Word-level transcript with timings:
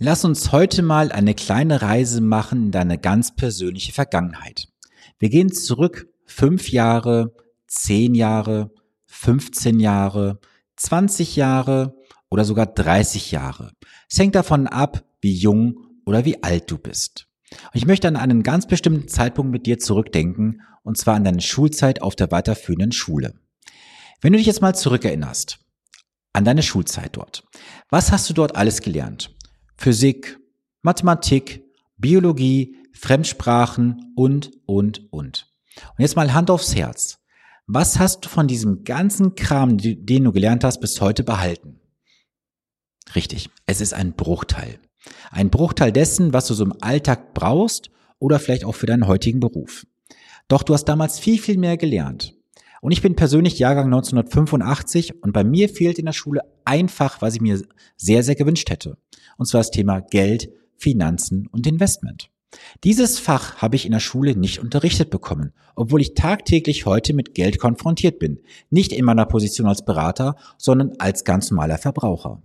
Lass 0.00 0.24
uns 0.24 0.50
heute 0.50 0.82
mal 0.82 1.12
eine 1.12 1.34
kleine 1.34 1.80
Reise 1.80 2.20
machen 2.20 2.64
in 2.64 2.70
deine 2.72 2.98
ganz 2.98 3.36
persönliche 3.36 3.92
Vergangenheit. 3.92 4.66
Wir 5.20 5.28
gehen 5.28 5.52
zurück 5.52 6.08
fünf 6.26 6.70
Jahre, 6.70 7.32
zehn 7.68 8.16
Jahre, 8.16 8.72
15 9.06 9.78
Jahre, 9.78 10.40
20 10.76 11.36
Jahre 11.36 11.94
oder 12.28 12.44
sogar 12.44 12.66
30 12.66 13.30
Jahre. 13.30 13.70
Es 14.10 14.18
hängt 14.18 14.34
davon 14.34 14.66
ab, 14.66 15.04
wie 15.20 15.32
jung 15.32 15.76
oder 16.04 16.24
wie 16.24 16.42
alt 16.42 16.68
du 16.72 16.76
bist. 16.76 17.28
Und 17.52 17.76
ich 17.76 17.86
möchte 17.86 18.08
an 18.08 18.16
einen 18.16 18.42
ganz 18.42 18.66
bestimmten 18.66 19.06
Zeitpunkt 19.06 19.52
mit 19.52 19.64
dir 19.64 19.78
zurückdenken, 19.78 20.62
und 20.82 20.98
zwar 20.98 21.14
an 21.14 21.24
deine 21.24 21.40
Schulzeit 21.40 22.02
auf 22.02 22.16
der 22.16 22.32
weiterführenden 22.32 22.90
Schule. 22.90 23.34
Wenn 24.20 24.32
du 24.32 24.38
dich 24.38 24.48
jetzt 24.48 24.60
mal 24.60 24.74
zurückerinnerst, 24.74 25.60
an 26.32 26.44
deine 26.44 26.64
Schulzeit 26.64 27.16
dort. 27.16 27.44
Was 27.90 28.10
hast 28.10 28.28
du 28.28 28.34
dort 28.34 28.56
alles 28.56 28.82
gelernt? 28.82 29.33
Physik, 29.76 30.38
Mathematik, 30.82 31.64
Biologie, 31.96 32.76
Fremdsprachen 32.92 34.12
und, 34.16 34.50
und, 34.66 35.12
und. 35.12 35.52
Und 35.76 35.98
jetzt 35.98 36.16
mal 36.16 36.32
Hand 36.32 36.50
aufs 36.50 36.74
Herz. 36.74 37.18
Was 37.66 37.98
hast 37.98 38.24
du 38.24 38.28
von 38.28 38.46
diesem 38.46 38.84
ganzen 38.84 39.34
Kram, 39.34 39.78
den 39.78 40.24
du 40.24 40.32
gelernt 40.32 40.64
hast, 40.64 40.80
bis 40.80 41.00
heute 41.00 41.24
behalten? 41.24 41.80
Richtig, 43.14 43.50
es 43.66 43.80
ist 43.80 43.94
ein 43.94 44.12
Bruchteil. 44.12 44.78
Ein 45.30 45.50
Bruchteil 45.50 45.92
dessen, 45.92 46.32
was 46.32 46.46
du 46.46 46.54
so 46.54 46.64
im 46.64 46.74
Alltag 46.80 47.34
brauchst 47.34 47.90
oder 48.18 48.38
vielleicht 48.38 48.64
auch 48.64 48.74
für 48.74 48.86
deinen 48.86 49.06
heutigen 49.06 49.40
Beruf. 49.40 49.86
Doch 50.48 50.62
du 50.62 50.74
hast 50.74 50.84
damals 50.84 51.18
viel, 51.18 51.38
viel 51.38 51.58
mehr 51.58 51.76
gelernt. 51.76 52.34
Und 52.80 52.92
ich 52.92 53.00
bin 53.00 53.16
persönlich 53.16 53.58
Jahrgang 53.58 53.86
1985 53.86 55.22
und 55.22 55.32
bei 55.32 55.42
mir 55.42 55.70
fehlt 55.70 55.98
in 55.98 56.04
der 56.04 56.12
Schule 56.12 56.42
einfach, 56.66 57.22
was 57.22 57.34
ich 57.34 57.40
mir 57.40 57.62
sehr, 57.96 58.22
sehr 58.22 58.34
gewünscht 58.34 58.68
hätte. 58.68 58.98
Und 59.36 59.46
zwar 59.46 59.60
das 59.60 59.70
Thema 59.70 60.00
Geld, 60.00 60.50
Finanzen 60.76 61.46
und 61.50 61.66
Investment. 61.66 62.30
Dieses 62.84 63.18
Fach 63.18 63.56
habe 63.56 63.76
ich 63.76 63.86
in 63.86 63.92
der 63.92 64.00
Schule 64.00 64.36
nicht 64.36 64.60
unterrichtet 64.60 65.10
bekommen, 65.10 65.52
obwohl 65.74 66.00
ich 66.00 66.14
tagtäglich 66.14 66.86
heute 66.86 67.14
mit 67.14 67.34
Geld 67.34 67.58
konfrontiert 67.58 68.18
bin. 68.18 68.40
Nicht 68.70 68.92
in 68.92 69.04
meiner 69.04 69.26
Position 69.26 69.66
als 69.66 69.84
Berater, 69.84 70.36
sondern 70.56 70.92
als 70.98 71.24
ganz 71.24 71.50
normaler 71.50 71.78
Verbraucher. 71.78 72.42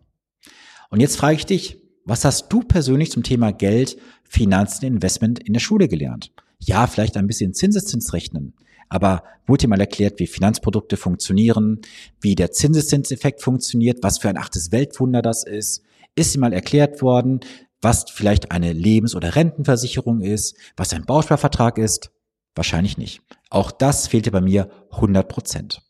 Und 0.89 0.99
jetzt 0.99 1.17
frage 1.17 1.35
ich 1.35 1.45
dich, 1.45 1.77
was 2.05 2.25
hast 2.25 2.51
du 2.51 2.61
persönlich 2.61 3.11
zum 3.11 3.23
Thema 3.23 3.51
Geld, 3.51 3.97
Finanzen, 4.23 4.85
Investment 4.85 5.39
in 5.39 5.53
der 5.53 5.59
Schule 5.59 5.87
gelernt? 5.87 6.31
Ja, 6.57 6.87
vielleicht 6.87 7.17
ein 7.17 7.27
bisschen 7.27 7.53
Zinseszins 7.53 8.13
rechnen. 8.13 8.53
Aber 8.89 9.23
wurde 9.45 9.61
dir 9.61 9.67
mal 9.67 9.79
erklärt, 9.79 10.19
wie 10.19 10.25
Finanzprodukte 10.25 10.97
funktionieren, 10.97 11.81
wie 12.19 12.33
der 12.33 12.51
Zinseszinseffekt 12.51 13.41
funktioniert, 13.41 13.99
was 14.01 14.17
für 14.17 14.29
ein 14.29 14.37
achtes 14.37 14.71
Weltwunder 14.71 15.21
das 15.21 15.45
ist? 15.45 15.83
Ist 16.15 16.35
dir 16.35 16.39
mal 16.39 16.53
erklärt 16.53 17.01
worden, 17.01 17.39
was 17.81 18.05
vielleicht 18.11 18.51
eine 18.51 18.73
Lebens- 18.73 19.15
oder 19.15 19.35
Rentenversicherung 19.35 20.21
ist, 20.21 20.55
was 20.75 20.93
ein 20.93 21.05
Bausparvertrag 21.05 21.77
ist? 21.77 22.11
Wahrscheinlich 22.55 22.97
nicht. 22.97 23.21
Auch 23.49 23.71
das 23.71 24.07
fehlte 24.07 24.31
bei 24.31 24.41
mir 24.41 24.69
100 24.91 25.27
Prozent. 25.27 25.81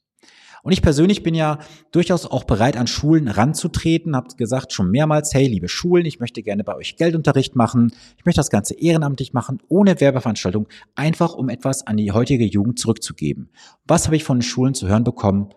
Und 0.62 0.74
ich 0.74 0.82
persönlich 0.82 1.24
bin 1.24 1.36
ja 1.36 1.60
durchaus 1.92 2.26
auch 2.26 2.44
bereit, 2.44 2.76
an 2.76 2.88
Schulen 2.88 3.28
ranzutreten, 3.28 4.16
habe 4.16 4.36
gesagt 4.36 4.74
schon 4.74 4.92
mehrmals, 4.92 5.34
hey, 5.34 5.48
liebe 5.48 5.70
Schulen, 5.70 6.06
ich 6.06 6.20
möchte 6.20 6.44
gerne 6.44 6.64
bei 6.64 6.76
euch 6.76 6.98
Geldunterricht 6.98 7.56
machen, 7.56 7.94
ich 8.18 8.26
möchte 8.26 8.40
das 8.40 8.50
Ganze 8.50 8.76
ehrenamtlich 8.76 9.34
machen, 9.34 9.60
ohne 9.70 10.00
Werbeveranstaltung, 10.02 10.68
einfach 10.96 11.34
um 11.34 11.50
etwas 11.50 11.88
an 11.88 11.98
die 11.98 12.12
heutige 12.12 12.46
Jugend 12.46 12.78
zurückzugeben. 12.78 13.52
Was 13.86 14.06
habe 14.06 14.18
ich 14.18 14.24
von 14.24 14.38
den 14.38 14.44
Schulen 14.44 14.74
zu 14.74 14.88
hören 14.88 15.04
bekommen? 15.06 15.50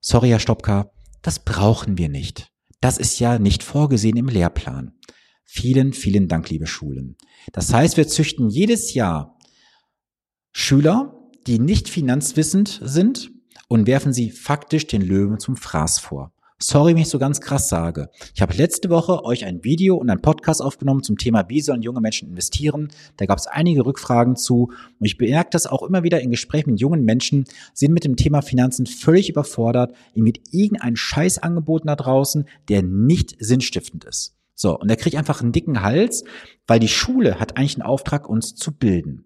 Sorry, 0.00 0.30
Herr 0.30 0.40
Stopka, 0.40 0.90
das 1.20 1.38
brauchen 1.38 1.98
wir 1.98 2.08
nicht. 2.08 2.51
Das 2.82 2.98
ist 2.98 3.20
ja 3.20 3.38
nicht 3.38 3.62
vorgesehen 3.62 4.16
im 4.16 4.28
Lehrplan. 4.28 4.98
Vielen, 5.44 5.92
vielen 5.92 6.26
Dank, 6.26 6.50
liebe 6.50 6.66
Schulen. 6.66 7.16
Das 7.52 7.72
heißt, 7.72 7.96
wir 7.96 8.08
züchten 8.08 8.50
jedes 8.50 8.92
Jahr 8.92 9.38
Schüler, 10.50 11.30
die 11.46 11.60
nicht 11.60 11.88
finanzwissend 11.88 12.80
sind 12.82 13.30
und 13.68 13.86
werfen 13.86 14.12
sie 14.12 14.30
faktisch 14.30 14.88
den 14.88 15.00
Löwen 15.00 15.38
zum 15.38 15.56
Fraß 15.56 16.00
vor. 16.00 16.34
Sorry, 16.62 16.94
wenn 16.94 17.02
ich 17.02 17.08
so 17.08 17.18
ganz 17.18 17.40
krass 17.40 17.68
sage. 17.68 18.08
Ich 18.36 18.40
habe 18.40 18.54
letzte 18.54 18.88
Woche 18.88 19.24
euch 19.24 19.44
ein 19.44 19.64
Video 19.64 19.96
und 19.96 20.08
ein 20.10 20.22
Podcast 20.22 20.62
aufgenommen 20.62 21.02
zum 21.02 21.18
Thema, 21.18 21.48
wie 21.48 21.60
sollen 21.60 21.82
junge 21.82 22.00
Menschen 22.00 22.28
investieren. 22.28 22.92
Da 23.16 23.26
gab 23.26 23.36
es 23.36 23.48
einige 23.48 23.84
Rückfragen 23.84 24.36
zu 24.36 24.70
und 25.00 25.04
ich 25.04 25.18
bemerke 25.18 25.50
das 25.50 25.66
auch 25.66 25.82
immer 25.82 26.04
wieder 26.04 26.20
in 26.20 26.30
Gesprächen 26.30 26.70
mit 26.70 26.80
jungen 26.80 27.04
Menschen, 27.04 27.46
sind 27.74 27.92
mit 27.92 28.04
dem 28.04 28.14
Thema 28.14 28.42
Finanzen 28.42 28.86
völlig 28.86 29.28
überfordert, 29.28 29.92
mit 30.14 30.38
irgendein 30.52 30.94
Scheißangebot 30.94 31.82
da 31.84 31.96
draußen, 31.96 32.46
der 32.68 32.84
nicht 32.84 33.34
sinnstiftend 33.40 34.04
ist. 34.04 34.36
So, 34.54 34.78
und 34.78 34.88
er 34.88 34.96
kriegt 34.96 35.16
einfach 35.16 35.42
einen 35.42 35.50
dicken 35.50 35.82
Hals, 35.82 36.22
weil 36.68 36.78
die 36.78 36.86
Schule 36.86 37.40
hat 37.40 37.56
eigentlich 37.56 37.74
einen 37.74 37.82
Auftrag, 37.82 38.28
uns 38.28 38.54
zu 38.54 38.70
bilden. 38.70 39.24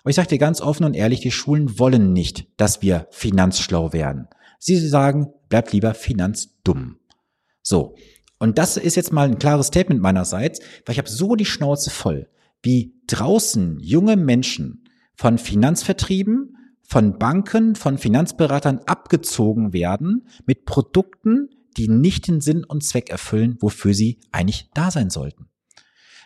Aber 0.00 0.08
ich 0.08 0.16
sage 0.16 0.28
dir 0.28 0.38
ganz 0.38 0.62
offen 0.62 0.84
und 0.84 0.94
ehrlich, 0.94 1.20
die 1.20 1.32
Schulen 1.32 1.78
wollen 1.78 2.14
nicht, 2.14 2.46
dass 2.56 2.80
wir 2.80 3.08
finanzschlau 3.10 3.92
werden. 3.92 4.28
Sie 4.58 4.76
sagen, 4.76 5.34
bleibt 5.48 5.72
lieber 5.72 5.94
finanzdumm. 5.94 6.98
So. 7.62 7.94
Und 8.38 8.58
das 8.58 8.76
ist 8.76 8.94
jetzt 8.94 9.12
mal 9.12 9.28
ein 9.28 9.38
klares 9.38 9.66
Statement 9.66 10.00
meinerseits, 10.00 10.60
weil 10.86 10.92
ich 10.92 10.98
habe 10.98 11.08
so 11.08 11.34
die 11.34 11.44
Schnauze 11.44 11.90
voll, 11.90 12.28
wie 12.62 12.94
draußen 13.08 13.80
junge 13.80 14.16
Menschen 14.16 14.84
von 15.16 15.38
Finanzvertrieben, 15.38 16.56
von 16.82 17.18
Banken, 17.18 17.74
von 17.74 17.98
Finanzberatern 17.98 18.78
abgezogen 18.86 19.72
werden 19.72 20.28
mit 20.46 20.64
Produkten, 20.64 21.48
die 21.76 21.88
nicht 21.88 22.28
den 22.28 22.40
Sinn 22.40 22.64
und 22.64 22.84
Zweck 22.84 23.10
erfüllen, 23.10 23.56
wofür 23.60 23.92
sie 23.92 24.20
eigentlich 24.32 24.70
da 24.72 24.90
sein 24.90 25.10
sollten. 25.10 25.48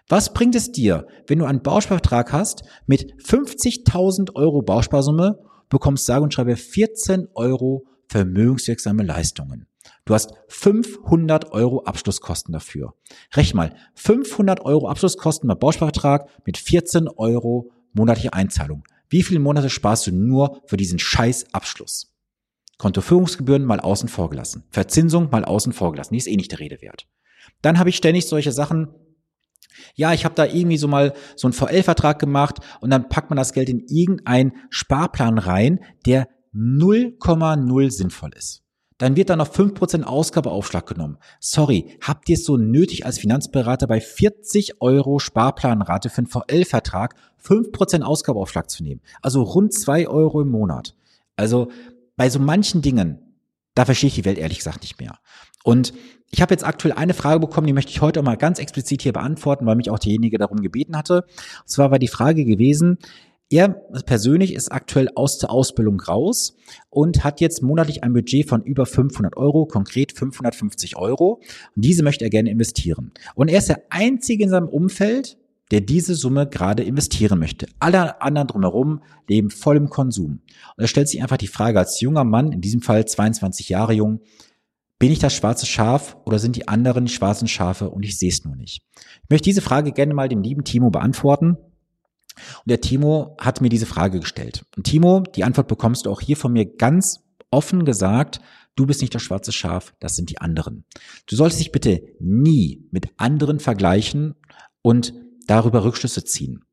Was 0.09 0.35
bringt 0.35 0.55
es 0.55 0.73
dir, 0.73 1.07
wenn 1.27 1.39
du 1.39 1.47
einen 1.47 1.63
Bausparvertrag 1.63 2.33
hast 2.33 2.65
mit 2.87 3.15
50.000 3.23 4.35
Euro 4.35 4.63
Bausparsumme, 4.63 5.39
bekommst 5.69 6.07
sage 6.07 6.23
und 6.23 6.35
schreibe 6.35 6.57
14 6.57 7.29
Euro 7.35 7.87
vermögenswirksame 8.13 9.03
Leistungen. 9.03 9.67
Du 10.05 10.15
hast 10.15 10.35
500 10.49 11.53
Euro 11.53 11.85
Abschlusskosten 11.85 12.53
dafür. 12.53 12.95
Rechne 13.35 13.57
mal, 13.57 13.77
500 13.95 14.61
Euro 14.65 14.89
Abschlusskosten 14.89 15.49
beim 15.49 15.59
Bausparvertrag 15.59 16.29
mit 16.45 16.59
14 16.59 17.09
Euro 17.09 17.73
monatliche 17.93 18.33
Einzahlung. 18.33 18.85
Wie 19.09 19.23
viele 19.23 19.41
Monate 19.41 19.71
sparst 19.71 20.07
du 20.07 20.13
nur 20.13 20.63
für 20.67 20.77
diesen 20.77 20.99
scheiß 20.99 21.53
Abschluss? 21.53 22.15
Kontoführungsgebühren 22.79 23.65
mal 23.65 23.81
außen 23.81 24.09
vor 24.09 24.31
gelassen. 24.31 24.65
Verzinsung 24.71 25.31
mal 25.31 25.45
außen 25.45 25.73
vor 25.73 25.93
gelassen. 25.93 26.15
Die 26.15 26.19
ist 26.19 26.27
eh 26.27 26.37
nicht 26.37 26.53
der 26.53 26.61
Rede 26.61 26.83
wert. 26.83 27.07
Dann 27.61 27.79
habe 27.79 27.91
ich 27.91 27.97
ständig 27.97 28.27
solche 28.27 28.53
Sachen, 28.53 28.89
ja, 29.95 30.13
ich 30.13 30.25
habe 30.25 30.35
da 30.35 30.45
irgendwie 30.45 30.79
so 30.79 30.89
mal 30.89 31.15
so 31.37 31.47
einen 31.47 31.55
VL-Vertrag 31.55 32.19
gemacht 32.19 32.59
und 32.81 32.91
dann 32.91 33.09
packt 33.09 33.31
man 33.31 33.37
das 33.37 33.53
Geld 33.53 33.69
in 33.69 33.85
irgendeinen 33.89 34.53
Sparplan 34.71 35.39
rein, 35.39 35.81
der 36.07 36.29
0,0 36.55 37.91
sinnvoll 37.91 38.31
ist. 38.37 38.63
Dann 38.99 39.17
wird 39.17 39.31
da 39.31 39.37
noch 39.37 39.49
5% 39.49 40.05
Ausgabeaufschlag 40.05 40.87
genommen. 40.87 41.19
Sorry, 41.41 41.99
habt 42.01 42.29
ihr 42.29 42.37
es 42.37 42.45
so 42.45 42.57
nötig 42.57 43.05
als 43.05 43.19
Finanzberater 43.19 43.89
bei 43.89 44.01
40 44.01 44.81
Euro 44.81 45.19
Sparplanrate 45.19 46.09
für 46.09 46.19
einen 46.19 46.29
VL-Vertrag 46.29 47.17
5% 47.45 48.03
Ausgabeaufschlag 48.03 48.71
zu 48.71 48.85
nehmen? 48.85 49.01
Also 49.21 49.43
rund 49.43 49.75
2 49.75 50.07
Euro 50.07 50.43
im 50.43 50.51
Monat. 50.51 50.95
Also 51.35 51.69
bei 52.17 52.31
so 52.31 52.39
manchen 52.39 52.83
Dingen, 52.83 53.19
da 53.75 53.85
verstehe 53.87 54.09
ich 54.09 54.15
die 54.15 54.25
Welt 54.25 54.39
ehrlich 54.39 54.59
gesagt 54.59 54.83
nicht 54.83 55.01
mehr. 55.01 55.19
Und 55.65 55.93
ich 56.31 56.41
habe 56.41 56.55
jetzt 56.55 56.65
aktuell 56.65 56.95
eine 56.95 57.15
Frage 57.15 57.41
bekommen, 57.41 57.67
die 57.67 57.73
möchte 57.73 57.91
ich 57.91 58.01
heute 58.01 58.23
mal 58.23 58.37
ganz 58.37 58.59
explizit 58.59 59.03
hier 59.03 59.13
beantworten, 59.13 59.67
weil 59.67 59.77
mich 59.77 59.91
auch 59.91 59.99
diejenige 59.99 60.39
darum 60.39 60.63
gebeten 60.63 60.97
hatte. 60.97 61.25
Und 61.61 61.69
zwar 61.69 61.91
war 61.91 61.99
die 61.99 62.09
Frage 62.09 62.45
gewesen, 62.45 62.99
er 63.53 63.69
persönlich 64.07 64.55
ist 64.55 64.73
aktuell 64.73 65.09
aus 65.15 65.39
der 65.39 65.51
Ausbildung 65.51 66.01
raus 66.01 66.57
und 66.91 67.23
hat 67.23 67.41
jetzt 67.41 67.63
monatlich 67.63 68.03
ein 68.03 68.13
Budget 68.13 68.49
von 68.49 68.63
über 68.63 68.87
500 68.87 69.37
Euro, 69.37 69.67
konkret 69.67 70.13
550 70.13 70.97
Euro. 70.97 71.41
Und 71.77 71.85
diese 71.85 72.03
möchte 72.03 72.25
er 72.25 72.31
gerne 72.31 72.51
investieren. 72.51 73.13
Und 73.35 73.49
er 73.49 73.59
ist 73.59 73.69
der 73.69 73.83
Einzige 73.91 74.45
in 74.45 74.51
seinem 74.51 74.69
Umfeld, 74.69 75.39
der 75.71 75.81
diese 75.81 76.15
Summe 76.15 76.49
gerade 76.49 76.83
investieren 76.83 77.39
möchte. 77.39 77.67
Alle 77.79 78.21
anderen 78.21 78.49
drumherum 78.49 79.03
leben 79.29 79.51
voll 79.51 79.77
im 79.77 79.89
Konsum. 79.89 80.43
Und 80.77 80.83
er 80.85 80.89
stellt 80.89 81.09
sich 81.09 81.23
einfach 81.23 81.39
die 81.39 81.47
Frage 81.47 81.79
als 81.79 82.01
junger 82.01 82.25
Mann, 82.25 82.53
in 82.53 82.61
diesem 82.61 82.83
Fall 82.83 83.07
22 83.07 83.71
Jahre 83.71 83.95
jung, 83.95 84.21
bin 84.99 85.11
ich 85.11 85.19
das 85.19 85.35
schwarze 85.35 85.67
Schaf 85.67 86.17
oder 86.27 86.39
sind 86.39 86.55
die 86.55 86.69
anderen 86.69 87.07
die 87.07 87.13
schwarzen 87.13 87.49
Schafe 87.49 87.91
und 87.91 88.05
ich 88.05 88.19
sehe 88.19 88.29
es 88.29 88.45
nur 88.45 88.55
nicht? 88.55 88.83
Ich 88.95 89.31
möchte 89.31 89.47
diese 89.47 89.61
Frage 89.61 89.91
gerne 89.91 90.15
mal 90.15 90.29
dem 90.29 90.43
lieben 90.43 90.63
Timo 90.63 90.91
beantworten. 90.91 91.57
Und 92.37 92.71
der 92.71 92.81
Timo 92.81 93.37
hat 93.41 93.61
mir 93.61 93.69
diese 93.69 93.87
Frage 93.87 94.21
gestellt. 94.21 94.65
Und 94.77 94.85
Timo, 94.85 95.21
die 95.21 95.45
Antwort 95.45 95.69
bekommst 95.69 96.07
du 96.07 96.11
auch 96.11 96.21
hier 96.21 96.37
von 96.37 96.53
mir 96.53 96.67
ganz 96.67 97.21
offen 97.51 97.85
gesagt. 97.85 98.41
Du 98.75 98.87
bist 98.87 99.01
nicht 99.03 99.15
das 99.15 99.23
schwarze 99.23 99.53
Schaf, 99.53 99.95
das 100.01 100.17
sind 100.17 100.31
die 100.31 100.41
anderen. 100.41 100.85
Du 101.27 101.37
solltest 101.37 101.61
dich 101.61 101.73
bitte 101.73 102.03
nie 102.19 102.87
mit 102.91 103.09
anderen 103.19 103.61
vergleichen 103.61 104.35
und 104.81 105.13
darüber 105.47 105.85
Rückschlüsse 105.85 106.25
ziehen. 106.25 106.65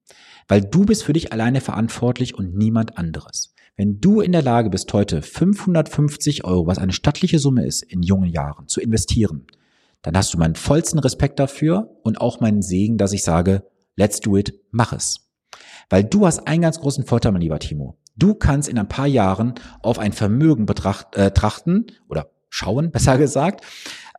Weil 0.48 0.62
du 0.62 0.86
bist 0.86 1.04
für 1.04 1.14
dich 1.14 1.34
alleine 1.34 1.62
verantwortlich 1.62 2.36
und 2.36 2.56
niemand 2.56 2.98
anderes. 2.98 3.54
Wenn 3.76 4.02
du 4.02 4.20
in 4.20 4.32
der 4.32 4.42
Lage 4.42 4.70
bist, 4.70 4.92
heute 4.94 5.22
550 5.22 6.44
Euro, 6.44 6.68
was 6.68 6.80
eine 6.80 6.92
stattliche 6.92 7.40
Summe 7.40 7.66
ist, 7.66 7.84
in 7.84 8.02
jungen 8.02 8.30
Jahren 8.30 8.68
zu 8.68 8.82
investieren, 8.82 9.46
dann 10.02 10.18
hast 10.18 10.34
du 10.34 10.38
meinen 10.38 10.56
vollsten 10.56 11.00
Respekt 11.00 11.40
dafür 11.40 11.98
und 12.04 12.20
auch 12.20 12.40
meinen 12.40 12.62
Segen, 12.62 12.98
dass 12.98 13.14
ich 13.14 13.24
sage, 13.24 13.64
let's 13.96 14.20
do 14.20 14.38
it, 14.38 14.54
mach 14.72 14.94
es. 14.94 15.29
Weil 15.90 16.04
du 16.04 16.26
hast 16.26 16.48
einen 16.48 16.62
ganz 16.62 16.80
großen 16.80 17.06
Vorteil, 17.06 17.32
mein 17.32 17.42
lieber 17.42 17.60
Timo. 17.60 17.98
Du 18.16 18.36
kannst 18.36 18.68
in 18.70 18.78
ein 18.78 18.88
paar 18.88 19.08
Jahren 19.08 19.56
auf 19.82 19.98
ein 20.00 20.14
Vermögen 20.14 20.66
betracht, 20.66 21.16
äh, 21.16 21.32
trachten 21.32 21.88
oder 22.08 22.30
schauen, 22.50 22.92
besser 22.92 23.18
gesagt, 23.18 23.66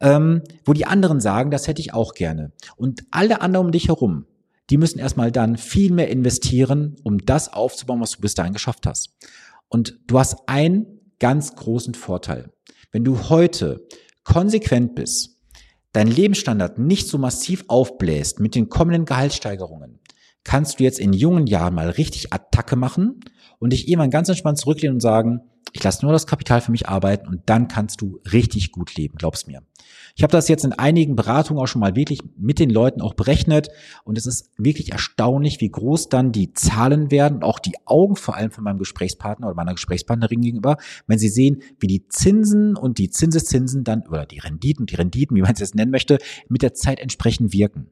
ähm, 0.01 0.43
wo 0.65 0.73
die 0.73 0.87
anderen 0.87 1.21
sagen, 1.21 1.51
das 1.51 1.69
hätte 1.69 1.81
ich 1.81 1.93
auch 1.95 2.15
gerne. 2.15 2.53
Und 2.77 3.05
alle 3.11 3.41
anderen 3.41 3.67
um 3.67 3.73
dich 3.73 3.89
herum, 3.89 4.27
die 4.71 4.79
müssen 4.79 4.99
erstmal 4.99 5.33
dann 5.33 5.57
viel 5.57 5.93
mehr 5.93 6.09
investieren, 6.09 6.97
um 7.03 7.19
das 7.19 7.53
aufzubauen, 7.53 8.01
was 8.01 8.13
du 8.13 8.21
bis 8.21 8.35
dahin 8.35 8.53
geschafft 8.53 8.87
hast. 8.87 9.17
Und 9.69 9.99
du 10.07 10.19
hast 10.19 10.49
einen 10.49 10.87
ganz 11.19 11.55
großen 11.55 11.95
Vorteil. 11.95 12.53
Wenn 12.93 13.05
du 13.05 13.29
heute 13.29 13.87
konsequent 14.25 14.95
bist, 14.95 15.39
deinen 15.93 16.11
Lebensstandard 16.11 16.79
nicht 16.79 17.09
so 17.09 17.19
massiv 17.19 17.65
aufbläst 17.69 18.41
mit 18.41 18.55
den 18.55 18.69
kommenden 18.69 19.05
Gehaltssteigerungen, 19.05 20.00
kannst 20.45 20.81
du 20.81 20.85
jetzt 20.85 20.99
in 20.99 21.13
jungen 21.13 21.47
Jahren 21.47 21.75
mal 21.75 21.91
richtig 21.91 22.33
Attacke 22.33 22.77
machen 22.77 23.21
und 23.59 23.73
dich 23.73 23.89
irgendwann 23.89 24.11
ganz 24.11 24.29
entspannt 24.29 24.59
zurücklehnen 24.59 24.97
und 24.97 25.01
sagen, 25.01 25.43
ich 25.73 25.83
lasse 25.85 26.05
nur 26.05 26.13
das 26.13 26.27
Kapital 26.27 26.61
für 26.61 26.73
mich 26.73 26.89
arbeiten 26.89 27.29
und 27.29 27.43
dann 27.47 27.69
kannst 27.69 28.01
du 28.01 28.21
richtig 28.33 28.73
gut 28.73 28.97
leben, 28.97 29.17
glaub's 29.17 29.47
mir. 29.47 29.63
Ich 30.17 30.23
habe 30.23 30.33
das 30.33 30.49
jetzt 30.49 30.65
in 30.65 30.73
einigen 30.73 31.17
Beratungen 31.17 31.63
auch 31.63 31.67
schon 31.67 31.81
mal 31.81 31.95
wirklich 31.95 32.21
mit 32.37 32.59
den 32.59 32.71
Leuten 32.71 33.01
auch 33.01 33.15
berechnet 33.15 33.69
und 34.05 34.19
es 34.19 34.27
ist 34.27 34.51
wirklich 34.59 34.93
erstaunlich, 34.93 35.61
wie 35.61 35.71
groß 35.71 36.09
dann 36.09 36.33
die 36.33 36.53
Zahlen 36.53 37.11
werden 37.11 37.37
und 37.37 37.45
auch 37.45 37.59
die 37.59 37.77
Augen 37.85 38.17
vor 38.17 38.37
allem 38.37 38.51
von 38.51 38.65
meinem 38.65 38.79
Gesprächspartner 38.79 39.47
oder 39.47 39.57
meiner 39.57 39.75
Gesprächspartnerin 39.75 40.41
gegenüber, 40.41 40.77
wenn 41.07 41.19
sie 41.19 41.29
sehen, 41.29 41.63
wie 41.79 41.87
die 41.87 42.09
Zinsen 42.09 42.77
und 42.77 42.99
die 42.99 43.11
Zinseszinsen 43.11 43.85
dann 43.85 44.07
oder 44.09 44.27
die 44.27 44.41
Renditen 44.41 44.87
die 44.87 44.97
Renditen, 44.97 45.37
wie 45.37 45.43
man 45.43 45.53
es 45.53 45.61
jetzt 45.61 45.75
nennen 45.75 45.91
möchte, 45.91 46.19
mit 46.49 46.63
der 46.63 46.75
Zeit 46.75 46.99
entsprechend 46.99 47.53
wirken. 47.53 47.91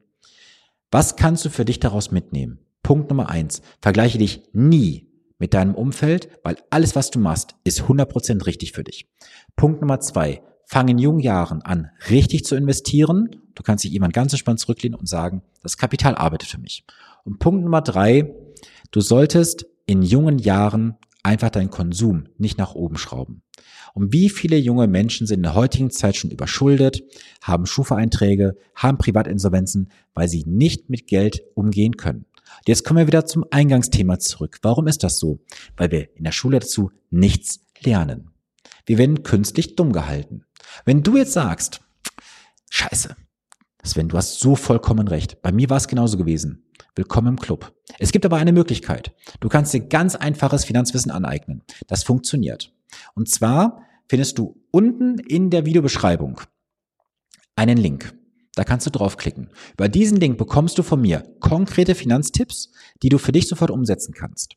Was 0.91 1.15
kannst 1.15 1.45
du 1.45 1.49
für 1.49 1.65
dich 1.65 1.79
daraus 1.79 2.09
mitnehmen? 2.09 2.59
Punkt 2.81 3.11
Nummer 3.11 3.29
eins. 3.29 3.61
Vergleiche 3.79 4.17
dich 4.17 4.41
nie 4.53 5.07
mit 5.37 5.53
deinem 5.53 5.75
Umfeld, 5.75 6.29
weil 6.43 6.57
alles, 6.71 6.95
was 6.95 7.11
du 7.11 7.19
machst, 7.19 7.55
ist 7.63 7.81
100% 7.83 8.47
richtig 8.47 8.71
für 8.71 8.83
dich. 8.83 9.07
Punkt 9.55 9.81
Nummer 9.81 9.99
zwei. 9.99 10.41
Fang 10.65 10.87
in 10.87 10.97
jungen 10.97 11.19
Jahren 11.19 11.61
an, 11.61 11.91
richtig 12.09 12.43
zu 12.43 12.55
investieren. 12.55 13.29
Du 13.53 13.61
kannst 13.61 13.83
dich 13.83 13.91
jemand 13.91 14.13
ganz 14.13 14.33
entspannt 14.33 14.59
zurücklehnen 14.59 14.99
und 14.99 15.07
sagen, 15.07 15.43
das 15.61 15.77
Kapital 15.77 16.15
arbeitet 16.15 16.49
für 16.49 16.59
mich. 16.59 16.85
Und 17.23 17.37
Punkt 17.37 17.63
Nummer 17.63 17.81
drei. 17.81 18.33
Du 18.89 19.01
solltest 19.01 19.67
in 19.85 20.01
jungen 20.01 20.39
Jahren 20.39 20.97
einfach 21.23 21.49
deinen 21.49 21.69
Konsum 21.69 22.27
nicht 22.37 22.57
nach 22.57 22.75
oben 22.75 22.97
schrauben. 22.97 23.41
Und 23.93 24.13
wie 24.13 24.29
viele 24.29 24.57
junge 24.57 24.87
Menschen 24.87 25.27
sind 25.27 25.37
in 25.37 25.43
der 25.43 25.55
heutigen 25.55 25.91
Zeit 25.91 26.15
schon 26.15 26.31
überschuldet, 26.31 27.03
haben 27.41 27.65
Schufa-Einträge, 27.65 28.55
haben 28.75 28.97
Privatinsolvenzen, 28.97 29.91
weil 30.13 30.27
sie 30.27 30.43
nicht 30.45 30.89
mit 30.89 31.07
Geld 31.07 31.43
umgehen 31.55 31.97
können. 31.97 32.25
Jetzt 32.67 32.83
kommen 32.83 32.99
wir 32.99 33.07
wieder 33.07 33.25
zum 33.25 33.45
Eingangsthema 33.51 34.19
zurück. 34.19 34.59
Warum 34.61 34.87
ist 34.87 35.03
das 35.03 35.19
so? 35.19 35.39
Weil 35.77 35.91
wir 35.91 36.15
in 36.15 36.23
der 36.23 36.31
Schule 36.31 36.59
dazu 36.59 36.91
nichts 37.09 37.61
lernen. 37.81 38.31
Wir 38.85 38.97
werden 38.97 39.23
künstlich 39.23 39.75
dumm 39.75 39.91
gehalten. 39.91 40.45
Wenn 40.85 41.03
du 41.03 41.17
jetzt 41.17 41.33
sagst, 41.33 41.81
scheiße, 42.69 43.15
Sven, 43.83 44.09
du 44.09 44.17
hast 44.17 44.39
so 44.39 44.55
vollkommen 44.55 45.07
recht. 45.07 45.41
Bei 45.41 45.51
mir 45.51 45.69
war 45.69 45.77
es 45.77 45.87
genauso 45.87 46.17
gewesen. 46.17 46.65
Willkommen 46.95 47.29
im 47.29 47.39
Club. 47.39 47.73
Es 47.97 48.11
gibt 48.11 48.25
aber 48.25 48.37
eine 48.37 48.51
Möglichkeit. 48.51 49.13
Du 49.39 49.47
kannst 49.47 49.73
dir 49.73 49.79
ganz 49.79 50.15
einfaches 50.15 50.65
Finanzwissen 50.65 51.11
aneignen. 51.11 51.63
Das 51.87 52.03
funktioniert. 52.03 52.73
Und 53.15 53.29
zwar 53.29 53.83
findest 54.09 54.37
du 54.37 54.61
unten 54.71 55.17
in 55.19 55.49
der 55.49 55.65
Videobeschreibung 55.65 56.41
einen 57.55 57.77
Link. 57.77 58.13
Da 58.55 58.65
kannst 58.65 58.85
du 58.85 58.91
draufklicken. 58.91 59.49
Über 59.73 59.87
diesen 59.87 60.19
Link 60.19 60.37
bekommst 60.37 60.77
du 60.77 60.83
von 60.83 60.99
mir 60.99 61.23
konkrete 61.39 61.95
Finanztipps, 61.95 62.71
die 63.01 63.09
du 63.09 63.17
für 63.17 63.31
dich 63.31 63.47
sofort 63.47 63.71
umsetzen 63.71 64.13
kannst. 64.13 64.55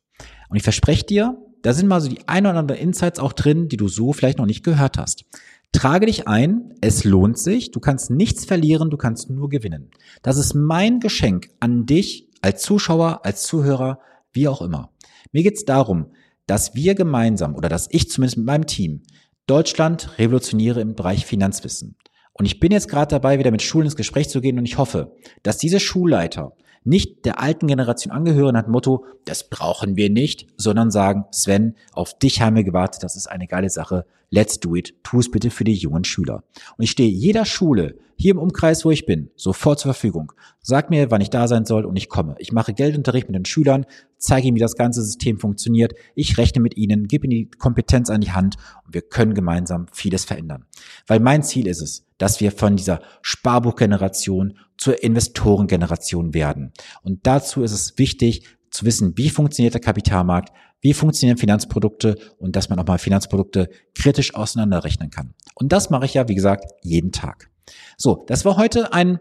Und 0.49 0.57
ich 0.57 0.65
verspreche 0.65 1.07
dir, 1.07 1.39
da 1.63 1.73
sind 1.73 1.87
mal 1.87 2.01
so 2.01 2.09
die 2.09 2.27
ein 2.27 2.45
oder 2.45 2.59
anderen 2.59 2.81
Insights 2.81 3.21
auch 3.21 3.33
drin, 3.33 3.69
die 3.69 3.77
du 3.77 3.87
so 3.87 4.13
vielleicht 4.13 4.39
noch 4.39 4.47
nicht 4.47 4.65
gehört 4.65 4.99
hast. 4.99 5.25
Trage 5.73 6.07
dich 6.07 6.29
ein, 6.29 6.75
es 6.81 7.05
lohnt 7.05 7.39
sich, 7.39 7.71
du 7.71 7.81
kannst 7.81 8.11
nichts 8.11 8.45
verlieren, 8.45 8.91
du 8.91 8.97
kannst 8.97 9.31
nur 9.31 9.49
gewinnen. 9.49 9.91
Das 10.23 10.37
ist 10.37 10.55
mein 10.55 11.01
Geschenk 11.01 11.49
an 11.61 11.87
dich 11.87 12.29
als 12.43 12.63
Zuschauer, 12.63 13.25
als 13.25 13.45
Zuhörer, 13.45 13.99
wie 14.33 14.49
auch 14.49 14.61
immer. 14.61 14.91
Mir 15.33 15.43
geht 15.43 15.57
es 15.57 15.65
darum, 15.65 16.13
dass 16.47 16.75
wir 16.75 16.95
gemeinsam 16.95 17.55
oder 17.55 17.69
dass 17.69 17.89
ich 17.91 18.11
zumindest 18.11 18.37
mit 18.37 18.47
meinem 18.47 18.67
Team 18.67 19.03
Deutschland 19.47 20.19
revolutioniere 20.19 20.81
im 20.81 20.95
Bereich 20.95 21.25
Finanzwissen. 21.25 21.97
Und 22.35 22.47
ich 22.47 22.61
bin 22.61 22.73
jetzt 22.73 22.89
gerade 22.89 23.09
dabei, 23.09 23.39
wieder 23.39 23.51
mit 23.51 23.63
Schulen 23.63 23.87
ins 23.87 23.97
Gespräch 23.97 24.29
zu 24.29 24.41
gehen 24.41 24.59
und 24.59 24.65
ich 24.65 24.79
hoffe, 24.79 25.17
dass 25.43 25.59
diese 25.59 25.81
Schulleiter 25.81 26.53
nicht 26.85 27.25
der 27.25 27.41
alten 27.41 27.67
Generation 27.67 28.13
angehören 28.13 28.55
dem 28.55 28.73
Motto, 28.73 29.05
das 29.25 29.49
brauchen 29.49 29.97
wir 29.97 30.11
nicht, 30.11 30.47
sondern 30.57 30.91
sagen, 30.91 31.25
Sven, 31.31 31.77
auf 31.93 32.19
dich 32.19 32.41
haben 32.41 32.57
wir 32.57 32.65
gewartet, 32.65 33.03
das 33.03 33.17
ist 33.17 33.29
eine 33.29 33.47
geile 33.47 33.71
Sache, 33.71 34.05
let's 34.31 34.59
do 34.59 34.75
it, 34.75 34.95
tu 35.03 35.21
es 35.21 35.31
bitte 35.31 35.51
für 35.51 35.65
die 35.65 35.75
jungen 35.75 36.05
Schüler. 36.05 36.43
Und 36.77 36.85
ich 36.85 36.91
stehe 36.91 37.11
jeder 37.11 37.45
Schule 37.45 37.97
hier 38.17 38.33
im 38.33 38.39
Umkreis, 38.39 38.85
wo 38.85 38.91
ich 38.91 39.05
bin, 39.05 39.31
sofort 39.37 39.81
zur 39.81 39.93
Verfügung. 39.93 40.33
Sag 40.61 40.91
mir, 40.91 41.11
wann 41.11 41.21
ich 41.21 41.31
da 41.31 41.49
sein 41.49 41.65
soll 41.65 41.85
und 41.85 41.97
ich 41.97 42.09
komme. 42.09 42.37
Ich 42.39 42.53
mache 42.53 42.73
Geldunterricht 42.73 43.29
mit 43.29 43.37
den 43.37 43.45
Schülern, 43.45 43.85
zeige 44.17 44.47
ihnen, 44.47 44.55
wie 44.55 44.61
das 44.61 44.77
ganze 44.77 45.03
System 45.03 45.39
funktioniert. 45.39 45.93
Ich 46.15 46.39
rechne 46.39 46.63
mit 46.63 46.77
ihnen, 46.77 47.09
gebe 47.09 47.27
ihnen 47.27 47.31
die 47.31 47.51
Kompetenz 47.51 48.11
an 48.11 48.21
die 48.21 48.31
Hand 48.31 48.57
und 48.87 48.95
wir 48.95 49.03
können 49.03 49.35
gemeinsam 49.35 49.87
vieles 49.93 50.25
verändern. 50.25 50.67
Weil 51.07 51.21
mein 51.21 51.43
Ziel 51.43 51.67
ist 51.67 51.83
es, 51.83 52.07
dass 52.19 52.41
wir 52.41 52.53
von 52.53 52.77
dieser 52.77 53.01
Sparbuchgeneration 53.23 54.57
zur 54.83 55.01
Investorengeneration 55.01 56.35
werden. 56.35 56.73
Und 57.05 57.25
dazu 57.25 57.63
ist 57.63 57.71
es 57.71 57.99
wichtig 57.99 58.49
zu 58.73 58.85
wissen, 58.85 59.17
wie 59.17 59.31
funktioniert 59.31 59.75
der 59.75 59.81
Kapitalmarkt, 59.81 60.53
wie 60.81 60.93
funktionieren 60.93 61.39
Finanzprodukte 61.39 62.17
und 62.39 62.57
dass 62.57 62.69
man 62.69 62.81
auch 62.81 62.87
mal 62.87 62.99
Finanzprodukte 62.99 63.71
kritisch 63.95 64.35
auseinanderrechnen 64.35 65.11
kann. 65.11 65.35
Und 65.55 65.71
das 65.71 65.91
mache 65.91 66.07
ich 66.07 66.15
ja, 66.15 66.29
wie 66.29 66.35
gesagt, 66.35 66.65
jeden 66.83 67.13
Tag. 67.13 67.49
So, 67.97 68.25
das 68.27 68.45
war 68.45 68.57
heute 68.57 68.93
ein, 68.93 69.21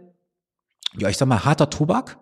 ja, 0.98 1.10
ich 1.10 1.18
sag 1.18 1.28
mal, 1.28 1.46
harter 1.46 1.70
Tobak 1.70 2.18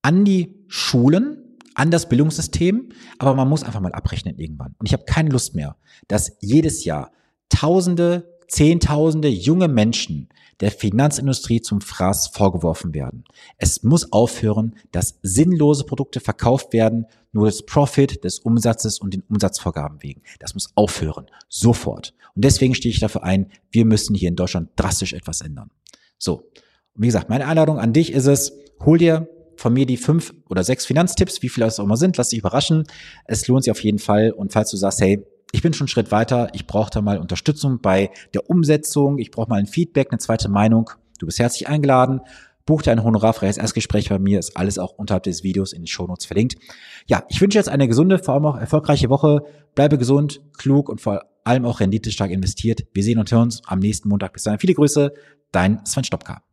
an 0.00 0.24
die 0.24 0.64
Schulen, 0.68 1.58
an 1.74 1.90
das 1.90 2.08
Bildungssystem, 2.08 2.88
aber 3.18 3.34
man 3.34 3.50
muss 3.50 3.64
einfach 3.64 3.80
mal 3.80 3.92
abrechnen 3.92 4.38
irgendwann. 4.38 4.74
Und 4.78 4.86
ich 4.86 4.94
habe 4.94 5.04
keine 5.04 5.28
Lust 5.28 5.54
mehr, 5.54 5.76
dass 6.08 6.38
jedes 6.40 6.86
Jahr 6.86 7.12
Tausende 7.50 8.37
Zehntausende 8.48 9.28
junge 9.28 9.68
Menschen 9.68 10.28
der 10.60 10.70
Finanzindustrie 10.72 11.60
zum 11.60 11.80
Fraß 11.80 12.28
vorgeworfen 12.28 12.94
werden. 12.94 13.24
Es 13.58 13.82
muss 13.82 14.12
aufhören, 14.12 14.74
dass 14.90 15.18
sinnlose 15.22 15.84
Produkte 15.84 16.20
verkauft 16.20 16.72
werden, 16.72 17.06
nur 17.32 17.46
des 17.46 17.64
Profit, 17.64 18.24
des 18.24 18.40
Umsatzes 18.40 18.98
und 18.98 19.14
den 19.14 19.22
Umsatzvorgaben 19.28 20.02
wegen. 20.02 20.22
Das 20.40 20.54
muss 20.54 20.72
aufhören. 20.74 21.26
Sofort. 21.48 22.14
Und 22.34 22.44
deswegen 22.44 22.74
stehe 22.74 22.92
ich 22.92 23.00
dafür 23.00 23.22
ein, 23.22 23.50
wir 23.70 23.84
müssen 23.84 24.14
hier 24.14 24.28
in 24.28 24.36
Deutschland 24.36 24.70
drastisch 24.76 25.12
etwas 25.12 25.40
ändern. 25.40 25.70
So. 26.18 26.50
Und 26.94 27.02
wie 27.02 27.06
gesagt, 27.06 27.28
meine 27.28 27.46
Einladung 27.46 27.78
an 27.78 27.92
dich 27.92 28.12
ist 28.12 28.26
es, 28.26 28.52
hol 28.84 28.98
dir 28.98 29.28
von 29.56 29.72
mir 29.72 29.86
die 29.86 29.96
fünf 29.96 30.34
oder 30.48 30.64
sechs 30.64 30.86
Finanztipps, 30.86 31.42
wie 31.42 31.48
viele 31.48 31.66
es 31.66 31.78
auch 31.78 31.84
immer 31.84 31.96
sind, 31.96 32.16
lass 32.16 32.30
dich 32.30 32.38
überraschen. 32.38 32.84
Es 33.26 33.46
lohnt 33.46 33.64
sich 33.64 33.70
auf 33.70 33.82
jeden 33.82 33.98
Fall. 33.98 34.30
Und 34.30 34.52
falls 34.52 34.70
du 34.70 34.76
sagst, 34.76 35.00
hey, 35.00 35.24
ich 35.52 35.62
bin 35.62 35.72
schon 35.72 35.84
einen 35.84 35.88
Schritt 35.88 36.12
weiter, 36.12 36.48
ich 36.52 36.66
brauche 36.66 36.90
da 36.90 37.00
mal 37.00 37.18
Unterstützung 37.18 37.80
bei 37.80 38.10
der 38.34 38.48
Umsetzung, 38.50 39.18
ich 39.18 39.30
brauche 39.30 39.48
mal 39.48 39.58
ein 39.58 39.66
Feedback, 39.66 40.08
eine 40.10 40.18
zweite 40.18 40.48
Meinung. 40.48 40.90
Du 41.18 41.26
bist 41.26 41.38
herzlich 41.38 41.68
eingeladen. 41.68 42.20
Buch 42.66 42.82
dir 42.82 42.92
ein 42.92 43.02
honorarfreies 43.02 43.56
Erstgespräch 43.56 44.10
bei 44.10 44.18
mir, 44.18 44.38
ist 44.38 44.56
alles 44.58 44.78
auch 44.78 44.92
unterhalb 44.92 45.22
des 45.22 45.42
Videos 45.42 45.72
in 45.72 45.82
den 45.82 45.86
Shownotes 45.86 46.26
verlinkt. 46.26 46.56
Ja, 47.06 47.24
ich 47.30 47.40
wünsche 47.40 47.56
jetzt 47.56 47.70
eine 47.70 47.88
gesunde, 47.88 48.18
vor 48.18 48.34
allem 48.34 48.44
auch 48.44 48.58
erfolgreiche 48.58 49.08
Woche. 49.08 49.42
Bleibe 49.74 49.96
gesund, 49.96 50.42
klug 50.58 50.90
und 50.90 51.00
vor 51.00 51.22
allem 51.44 51.64
auch 51.64 51.80
renditestark 51.80 52.30
investiert. 52.30 52.82
Wir 52.92 53.02
sehen 53.02 53.18
und 53.18 53.32
hören 53.32 53.44
uns 53.44 53.62
am 53.66 53.78
nächsten 53.78 54.10
Montag. 54.10 54.34
Bis 54.34 54.42
dahin 54.42 54.60
viele 54.60 54.74
Grüße, 54.74 55.14
dein 55.50 55.84
Sven 55.86 56.04
Stopka. 56.04 56.47